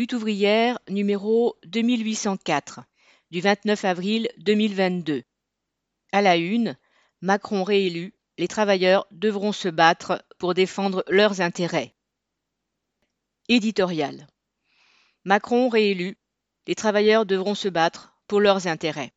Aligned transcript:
Lutte 0.00 0.14
ouvrière 0.14 0.78
numéro 0.88 1.58
2804 1.66 2.80
du 3.30 3.42
29 3.42 3.84
avril 3.84 4.30
2022. 4.38 5.24
À 6.10 6.22
la 6.22 6.38
une, 6.38 6.78
Macron 7.20 7.64
réélu, 7.64 8.14
les 8.38 8.48
travailleurs 8.48 9.06
devront 9.10 9.52
se 9.52 9.68
battre 9.68 10.24
pour 10.38 10.54
défendre 10.54 11.04
leurs 11.08 11.42
intérêts. 11.42 11.94
Éditorial. 13.50 14.26
Macron 15.24 15.68
réélu, 15.68 16.16
les 16.66 16.74
travailleurs 16.74 17.26
devront 17.26 17.54
se 17.54 17.68
battre 17.68 18.14
pour 18.26 18.40
leurs 18.40 18.68
intérêts. 18.68 19.12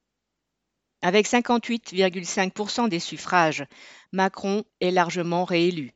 Avec 1.02 1.28
58,5% 1.28 2.90
des 2.90 3.00
suffrages, 3.00 3.66
Macron 4.12 4.66
est 4.82 4.92
largement 4.92 5.46
réélu. 5.46 5.94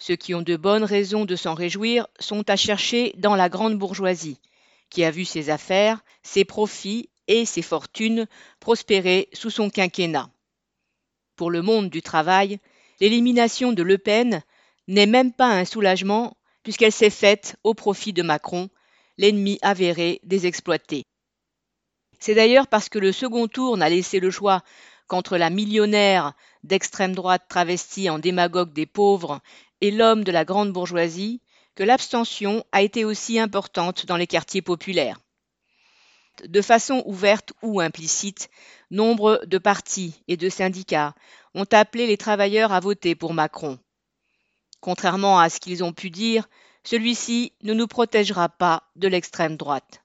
Ceux 0.00 0.16
qui 0.16 0.34
ont 0.34 0.40
de 0.40 0.56
bonnes 0.56 0.82
raisons 0.82 1.26
de 1.26 1.36
s'en 1.36 1.52
réjouir 1.52 2.08
sont 2.18 2.48
à 2.48 2.56
chercher 2.56 3.12
dans 3.18 3.36
la 3.36 3.50
grande 3.50 3.78
bourgeoisie, 3.78 4.40
qui 4.88 5.04
a 5.04 5.10
vu 5.10 5.26
ses 5.26 5.50
affaires, 5.50 6.02
ses 6.22 6.46
profits 6.46 7.10
et 7.28 7.44
ses 7.44 7.60
fortunes 7.60 8.26
prospérer 8.60 9.28
sous 9.34 9.50
son 9.50 9.68
quinquennat. 9.68 10.30
Pour 11.36 11.50
le 11.50 11.60
monde 11.60 11.90
du 11.90 12.00
travail, 12.00 12.58
l'élimination 12.98 13.72
de 13.72 13.82
Le 13.82 13.98
Pen 13.98 14.42
n'est 14.88 15.06
même 15.06 15.34
pas 15.34 15.52
un 15.52 15.66
soulagement 15.66 16.34
puisqu'elle 16.62 16.92
s'est 16.92 17.10
faite 17.10 17.56
au 17.62 17.74
profit 17.74 18.14
de 18.14 18.22
Macron, 18.22 18.70
l'ennemi 19.18 19.58
avéré 19.60 20.20
des 20.24 20.46
exploités. 20.46 21.04
C'est 22.18 22.34
d'ailleurs 22.34 22.68
parce 22.68 22.88
que 22.88 22.98
le 22.98 23.12
second 23.12 23.48
tour 23.48 23.76
n'a 23.76 23.90
laissé 23.90 24.18
le 24.18 24.30
choix 24.30 24.62
qu'entre 25.08 25.36
la 25.36 25.50
millionnaire 25.50 26.34
d'extrême 26.62 27.14
droite 27.14 27.44
travestie 27.48 28.08
en 28.08 28.18
démagogue 28.18 28.72
des 28.72 28.86
pauvres 28.86 29.40
et 29.80 29.90
l'homme 29.90 30.24
de 30.24 30.32
la 30.32 30.44
grande 30.44 30.72
bourgeoisie 30.72 31.40
que 31.74 31.82
l'abstention 31.82 32.64
a 32.72 32.82
été 32.82 33.04
aussi 33.04 33.38
importante 33.38 34.06
dans 34.06 34.16
les 34.16 34.26
quartiers 34.26 34.62
populaires. 34.62 35.20
De 36.44 36.62
façon 36.62 37.02
ouverte 37.06 37.52
ou 37.62 37.80
implicite, 37.80 38.50
nombre 38.90 39.42
de 39.46 39.58
partis 39.58 40.22
et 40.26 40.36
de 40.36 40.48
syndicats 40.48 41.14
ont 41.54 41.66
appelé 41.70 42.06
les 42.06 42.16
travailleurs 42.16 42.72
à 42.72 42.80
voter 42.80 43.14
pour 43.14 43.34
Macron. 43.34 43.78
Contrairement 44.80 45.38
à 45.38 45.50
ce 45.50 45.60
qu'ils 45.60 45.84
ont 45.84 45.92
pu 45.92 46.10
dire, 46.10 46.48
celui-ci 46.84 47.52
ne 47.62 47.74
nous 47.74 47.86
protégera 47.86 48.48
pas 48.48 48.84
de 48.96 49.08
l'extrême 49.08 49.56
droite. 49.56 50.02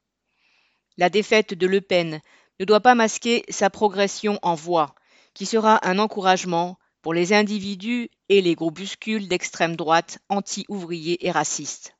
La 0.97 1.09
défaite 1.09 1.53
de 1.53 1.67
Le 1.67 1.81
Pen 1.81 2.21
ne 2.59 2.65
doit 2.65 2.81
pas 2.81 2.95
masquer 2.95 3.43
sa 3.49 3.69
progression 3.69 4.39
en 4.41 4.55
voix, 4.55 4.95
qui 5.33 5.45
sera 5.45 5.85
un 5.87 5.99
encouragement 5.99 6.77
pour 7.05 7.13
les 7.13 7.33
individus 7.33 8.09
et 8.29 8.41
les 8.41 8.55
groupuscules 8.55 9.27
d'extrême 9.27 9.75
droite 9.75 10.17
anti-ouvriers 10.27 11.27
et 11.27 11.29
racistes. 11.29 11.95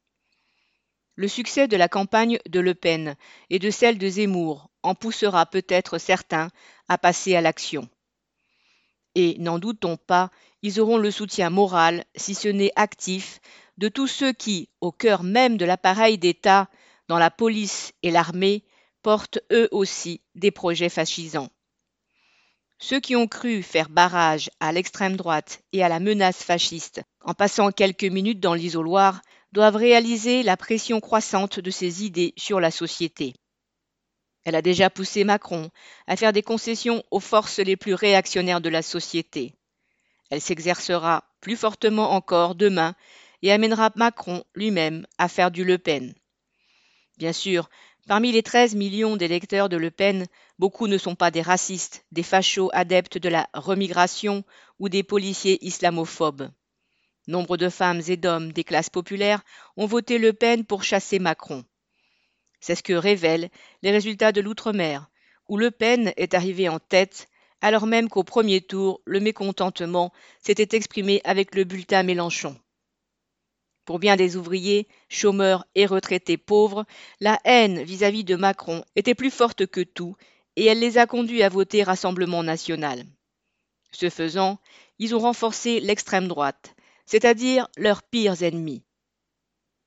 Le 1.13 1.27
succès 1.27 1.67
de 1.67 1.77
la 1.77 1.87
campagne 1.87 2.39
de 2.49 2.59
Le 2.59 2.73
Pen 2.73 3.15
et 3.51 3.59
de 3.59 3.69
celle 3.69 3.99
de 3.99 4.09
Zemmour 4.09 4.71
en 4.81 4.95
poussera 4.95 5.45
peut-être 5.45 5.99
certains 5.99 6.49
à 6.87 6.97
passer 6.97 7.35
à 7.35 7.41
l'action. 7.41 7.87
Et 9.13 9.37
n'en 9.37 9.59
doutons 9.59 9.95
pas, 9.95 10.31
ils 10.63 10.79
auront 10.79 10.97
le 10.97 11.11
soutien 11.11 11.51
moral, 11.51 12.05
si 12.15 12.33
ce 12.33 12.47
n'est 12.47 12.73
actif, 12.75 13.41
de 13.77 13.89
tous 13.89 14.07
ceux 14.07 14.33
qui, 14.33 14.69
au 14.81 14.91
cœur 14.91 15.21
même 15.21 15.57
de 15.57 15.65
l'appareil 15.65 16.17
d'État, 16.17 16.67
dans 17.09 17.19
la 17.19 17.29
police 17.29 17.93
et 18.01 18.09
l'armée, 18.09 18.63
portent 19.03 19.37
eux 19.51 19.69
aussi 19.69 20.21
des 20.33 20.49
projets 20.49 20.89
fascisants. 20.89 21.51
Ceux 22.77 22.99
qui 22.99 23.15
ont 23.15 23.27
cru 23.27 23.63
faire 23.63 23.89
barrage 23.89 24.49
à 24.59 24.71
l'extrême 24.71 25.15
droite 25.15 25.61
et 25.71 25.83
à 25.83 25.89
la 25.89 25.99
menace 25.99 26.43
fasciste 26.43 27.01
en 27.21 27.33
passant 27.33 27.71
quelques 27.71 28.03
minutes 28.03 28.39
dans 28.39 28.53
l'isoloir 28.53 29.21
doivent 29.53 29.77
réaliser 29.77 30.43
la 30.43 30.57
pression 30.57 30.99
croissante 30.99 31.59
de 31.59 31.71
ces 31.71 32.03
idées 32.03 32.33
sur 32.37 32.59
la 32.59 32.71
société. 32.71 33.33
Elle 34.43 34.55
a 34.55 34.61
déjà 34.61 34.89
poussé 34.89 35.23
Macron 35.23 35.71
à 36.05 36.17
faire 36.17 36.33
des 36.33 36.43
concessions 36.43 37.03
aux 37.09 37.19
forces 37.19 37.59
les 37.59 37.77
plus 37.77 37.93
réactionnaires 37.93 38.61
de 38.61 38.69
la 38.69 38.81
société. 38.81 39.53
Elle 40.29 40.41
s'exercera 40.41 41.23
plus 41.39 41.55
fortement 41.55 42.11
encore 42.11 42.55
demain 42.55 42.93
et 43.41 43.51
amènera 43.51 43.91
Macron 43.95 44.43
lui-même 44.53 45.07
à 45.17 45.29
faire 45.29 45.49
du 45.49 45.63
Le 45.63 45.77
Pen. 45.77 46.13
Bien 47.17 47.33
sûr, 47.33 47.69
Parmi 48.07 48.31
les 48.31 48.43
13 48.43 48.75
millions 48.75 49.17
d'électeurs 49.17 49.67
de 49.67 49.77
Le 49.77 49.89
Pen, 49.89 50.27
beaucoup 50.59 50.85
ne 50.85 50.99
sont 50.99 51.15
pas 51.15 51.31
des 51.31 51.41
racistes, 51.41 52.05
des 52.11 52.21
fachos 52.21 52.69
adeptes 52.71 53.17
de 53.17 53.29
la 53.29 53.49
remigration 53.55 54.43
ou 54.77 54.89
des 54.89 55.01
policiers 55.01 55.57
islamophobes. 55.65 56.51
Nombre 57.25 57.57
de 57.57 57.67
femmes 57.67 58.03
et 58.07 58.15
d'hommes 58.15 58.51
des 58.51 58.63
classes 58.63 58.91
populaires 58.91 59.43
ont 59.75 59.87
voté 59.87 60.19
Le 60.19 60.33
Pen 60.33 60.65
pour 60.65 60.83
chasser 60.83 61.17
Macron. 61.17 61.65
C'est 62.59 62.75
ce 62.75 62.83
que 62.83 62.93
révèlent 62.93 63.49
les 63.81 63.89
résultats 63.89 64.31
de 64.31 64.41
l'outre-mer, 64.41 65.09
où 65.49 65.57
Le 65.57 65.71
Pen 65.71 66.13
est 66.15 66.35
arrivé 66.35 66.69
en 66.69 66.77
tête, 66.77 67.27
alors 67.59 67.87
même 67.87 68.07
qu'au 68.07 68.23
premier 68.23 68.61
tour, 68.61 69.01
le 69.05 69.19
mécontentement 69.19 70.13
s'était 70.41 70.77
exprimé 70.77 71.21
avec 71.23 71.55
le 71.55 71.63
bulletin 71.63 72.03
Mélenchon. 72.03 72.55
Pour 73.85 73.99
bien 73.99 74.15
des 74.15 74.35
ouvriers, 74.35 74.87
chômeurs 75.09 75.65
et 75.75 75.85
retraités 75.85 76.37
pauvres, 76.37 76.85
la 77.19 77.39
haine 77.45 77.83
vis-à-vis 77.83 78.23
de 78.23 78.35
Macron 78.35 78.83
était 78.95 79.13
plus 79.13 79.29
forte 79.29 79.67
que 79.67 79.81
tout 79.81 80.15
et 80.55 80.65
elle 80.65 80.79
les 80.79 80.97
a 80.97 81.05
conduits 81.05 81.43
à 81.43 81.49
voter 81.49 81.83
Rassemblement 81.83 82.41
national. 82.41 83.05
Ce 83.91 84.09
faisant, 84.09 84.59
ils 84.97 85.15
ont 85.15 85.19
renforcé 85.19 85.79
l'extrême 85.79 86.27
droite, 86.27 86.75
c'est-à-dire 87.05 87.67
leurs 87.77 88.01
pires 88.01 88.41
ennemis. 88.41 88.83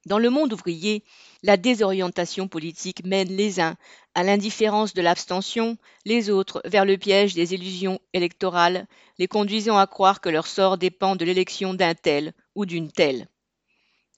Dans 0.06 0.18
le 0.18 0.30
monde 0.30 0.52
ouvrier, 0.52 1.04
la 1.42 1.56
désorientation 1.56 2.46
politique 2.48 3.04
mène 3.04 3.28
les 3.28 3.60
uns 3.60 3.76
à 4.14 4.22
l'indifférence 4.22 4.94
de 4.94 5.02
l'abstention, 5.02 5.76
les 6.04 6.30
autres 6.30 6.62
vers 6.64 6.84
le 6.84 6.96
piège 6.96 7.34
des 7.34 7.52
illusions 7.52 7.98
électorales, 8.12 8.86
les 9.18 9.26
conduisant 9.26 9.76
à 9.76 9.86
croire 9.86 10.20
que 10.20 10.28
leur 10.28 10.46
sort 10.46 10.78
dépend 10.78 11.16
de 11.16 11.24
l'élection 11.24 11.74
d'un 11.74 11.94
tel 11.94 12.32
ou 12.54 12.64
d'une 12.64 12.92
telle. 12.92 13.28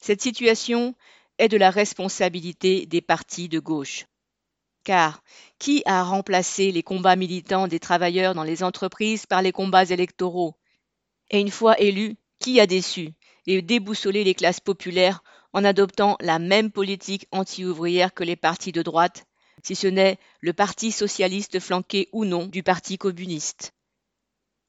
Cette 0.01 0.23
situation 0.23 0.95
est 1.39 1.49
de 1.49 1.57
la 1.57 1.71
responsabilité 1.71 2.87
des 2.87 3.01
partis 3.01 3.49
de 3.49 3.61
gauche. 3.61 4.07
Car 4.85 5.23
qui 5.59 5.83
a 5.87 6.03
remplacé 6.03 6.73
les 6.73 6.83
combats 6.83 7.17
militants 7.17 7.69
des 7.69 7.81
travailleurs 7.81 8.35
dans 8.35 8.43
les 8.43 8.63
entreprises 8.63 9.27
par 9.27 9.43
les 9.43 9.53
combats 9.53 9.85
électoraux? 9.85 10.57
Et 11.31 11.41
une 11.41 11.51
fois 11.51 11.81
élu, 11.81 12.17
qui 12.39 12.61
a 12.61 12.67
déçu 12.67 13.13
et 13.47 13.63
déboussolé 13.63 14.25
les 14.25 14.35
classes 14.35 14.61
populaires 14.61 15.23
en 15.53 15.65
adoptant 15.65 16.17
la 16.21 16.39
même 16.39 16.71
politique 16.71 17.27
anti-ouvrière 17.33 18.15
que 18.15 18.25
les 18.25 18.37
partis 18.37 18.73
de 18.73 18.83
droite, 18.83 19.27
si 19.63 19.75
ce 19.75 19.87
n'est 19.87 20.19
le 20.41 20.53
Parti 20.53 20.93
socialiste 20.93 21.61
flanqué 21.61 22.09
ou 22.13 22.25
non 22.25 22.47
du 22.47 22.63
Parti 22.63 22.99
communiste? 22.99 23.73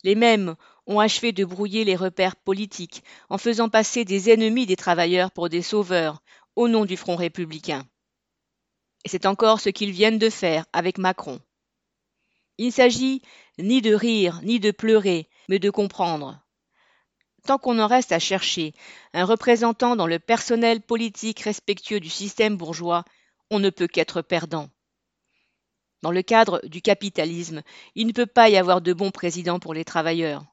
Les 0.04 0.16
mêmes 0.16 0.56
ont 0.88 1.00
achevé 1.00 1.32
de 1.32 1.46
brouiller 1.46 1.84
les 1.84 1.96
repères 1.96 2.36
politiques 2.36 3.04
en 3.30 3.38
faisant 3.38 3.70
passer 3.70 4.04
des 4.06 4.30
ennemis 4.30 4.66
des 4.66 4.76
travailleurs 4.76 5.32
pour 5.32 5.50
des 5.50 5.62
sauveurs 5.62 6.22
au 6.56 6.68
nom 6.68 6.86
du 6.86 6.98
Front 6.98 7.16
républicain. 7.16 7.86
Et 9.06 9.10
c'est 9.10 9.26
encore 9.26 9.60
ce 9.60 9.70
qu'ils 9.70 9.92
viennent 9.92 10.20
de 10.20 10.30
faire 10.30 10.66
avec 10.74 10.98
Macron. 10.98 11.40
Il 12.58 12.68
ne 12.68 12.72
s'agit 12.72 13.22
ni 13.58 13.82
de 13.82 13.94
rire, 13.94 14.40
ni 14.44 14.60
de 14.60 14.72
pleurer, 14.72 15.30
mais 15.50 15.60
de 15.60 15.70
comprendre. 15.70 16.40
Tant 17.46 17.58
qu'on 17.58 17.80
en 17.80 17.88
reste 17.88 18.12
à 18.12 18.20
chercher 18.20 18.74
un 19.14 19.26
représentant 19.26 19.96
dans 19.96 20.06
le 20.06 20.20
personnel 20.20 20.82
politique 20.82 21.40
respectueux 21.40 22.00
du 22.00 22.10
système 22.10 22.58
bourgeois, 22.58 23.04
on 23.50 23.60
ne 23.60 23.72
peut 23.72 23.88
qu'être 23.88 24.22
perdant. 24.22 24.70
Dans 26.02 26.12
le 26.12 26.24
cadre 26.24 26.62
du 26.64 26.82
capitalisme, 26.82 27.62
il 27.96 28.08
ne 28.08 28.12
peut 28.12 28.26
pas 28.26 28.50
y 28.50 28.58
avoir 28.58 28.82
de 28.82 28.94
bons 28.94 29.12
présidents 29.12 29.60
pour 29.60 29.74
les 29.74 29.86
travailleurs. 29.86 30.46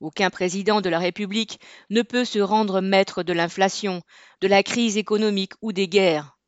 Aucun 0.00 0.30
président 0.30 0.80
de 0.80 0.88
la 0.88 0.98
République 0.98 1.60
ne 1.90 2.02
peut 2.02 2.24
se 2.24 2.38
rendre 2.38 2.80
maître 2.80 3.22
de 3.22 3.32
l'inflation, 3.32 4.02
de 4.40 4.48
la 4.48 4.62
crise 4.62 4.96
économique 4.96 5.52
ou 5.60 5.72
des 5.72 5.88
guerres. 5.88 6.38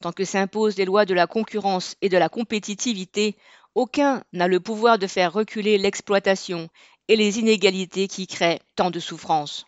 Tant 0.00 0.12
que 0.12 0.24
s'imposent 0.24 0.76
les 0.76 0.84
lois 0.84 1.04
de 1.04 1.14
la 1.14 1.26
concurrence 1.26 1.96
et 2.00 2.08
de 2.08 2.16
la 2.16 2.28
compétitivité, 2.28 3.36
aucun 3.74 4.22
n'a 4.32 4.48
le 4.48 4.60
pouvoir 4.60 4.98
de 4.98 5.06
faire 5.06 5.32
reculer 5.32 5.76
l'exploitation 5.76 6.68
et 7.08 7.16
les 7.16 7.38
inégalités 7.38 8.08
qui 8.08 8.26
créent 8.26 8.60
tant 8.74 8.90
de 8.90 9.00
souffrances. 9.00 9.66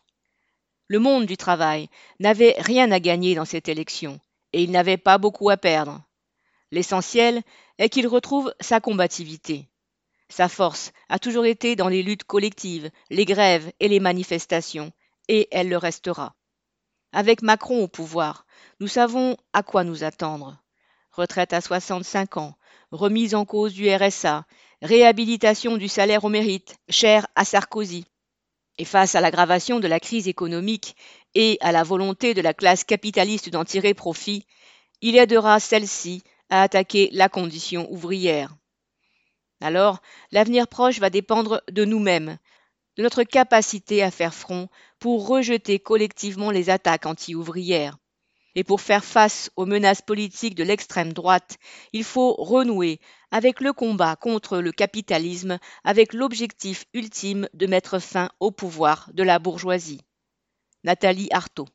Le 0.87 0.99
monde 0.99 1.27
du 1.27 1.37
travail 1.37 1.89
n'avait 2.21 2.55
rien 2.59 2.91
à 2.91 3.01
gagner 3.01 3.35
dans 3.35 3.45
cette 3.45 3.69
élection, 3.69 4.19
et 4.55 4.63
il 4.63 4.71
n'avait 4.71 4.97
pas 4.97 5.19
beaucoup 5.19 5.51
à 5.51 5.59
perdre. 5.59 6.01
L'essentiel 6.71 7.43
est 7.79 7.89
qu'il 7.89 8.07
retrouve 8.07 8.53
sa 8.61 8.81
combativité. 8.81 9.69
Sa 10.29 10.49
force 10.49 10.93
a 11.09 11.19
toujours 11.19 11.47
été 11.47 11.77
dans 11.77 11.89
les 11.89 12.03
luttes 12.03 12.25
collectives, 12.25 12.91
les 13.11 13.25
grèves 13.25 13.73
et 13.81 13.89
les 13.89 14.01
manifestations, 14.01 14.93
et 15.29 15.49
elle 15.51 15.69
le 15.69 15.79
restera. 15.79 16.35
Avec 17.13 17.41
Macron 17.41 17.83
au 17.83 17.89
pouvoir, 17.89 18.45
nous 18.81 18.89
savons 18.89 19.37
à 19.55 19.63
quoi 19.63 19.85
nous 19.85 20.05
attendre. 20.05 20.59
Retraite 21.11 21.55
à 21.55 21.63
65 21.63 22.37
ans, 22.37 22.55
remise 22.91 23.35
en 23.35 23.47
cause 23.47 23.73
du 23.73 23.91
RSA, 23.91 24.45
réhabilitation 24.83 25.79
du 25.79 25.89
salaire 25.89 26.25
au 26.25 26.29
mérite, 26.29 26.77
cher 26.91 27.27
à 27.35 27.45
Sarkozy. 27.45 28.05
Et 28.77 28.85
face 28.85 29.15
à 29.15 29.21
l'aggravation 29.21 29.81
de 29.81 29.89
la 29.89 29.99
crise 29.99 30.29
économique 30.29 30.95
et 31.35 31.57
à 31.61 31.73
la 31.73 31.83
volonté 31.83 32.35
de 32.35 32.43
la 32.43 32.55
classe 32.55 32.85
capitaliste 32.85 33.49
d'en 33.49 33.65
tirer 33.65 33.95
profit, 33.95 34.47
il 35.01 35.17
aidera 35.17 35.59
celle-ci 35.59 36.23
à 36.51 36.63
attaquer 36.63 37.11
la 37.13 37.29
condition 37.29 37.91
ouvrière. 37.93 38.57
Alors, 39.61 40.01
l'avenir 40.31 40.69
proche 40.69 41.01
va 41.01 41.11
dépendre 41.11 41.63
de 41.71 41.85
nous-mêmes, 41.85 42.39
de 42.97 43.03
notre 43.03 43.25
capacité 43.25 44.03
à 44.03 44.11
faire 44.11 44.35
front 44.35 44.69
pour 44.99 45.27
rejeter 45.27 45.79
collectivement 45.79 46.51
les 46.51 46.71
attaques 46.71 47.07
anti-ouvrières. 47.07 47.99
Et 48.55 48.65
pour 48.65 48.81
faire 48.81 49.05
face 49.05 49.51
aux 49.57 49.67
menaces 49.67 50.03
politiques 50.03 50.55
de 50.55 50.65
l'extrême 50.65 51.13
droite, 51.13 51.59
il 51.93 52.03
faut 52.03 52.35
renouer 52.35 53.01
avec 53.31 53.61
le 53.61 53.73
combat 53.73 54.17
contre 54.17 54.59
le 54.59 54.73
capitalisme 54.73 55.59
avec 55.85 56.13
l'objectif 56.13 56.87
ultime 56.95 57.49
de 57.53 57.67
mettre 57.67 57.99
fin 57.99 58.31
au 58.41 58.51
pouvoir 58.51 59.11
de 59.13 59.23
la 59.23 59.39
bourgeoisie. 59.39 60.01
Nathalie 60.85 61.29
Artaud 61.33 61.67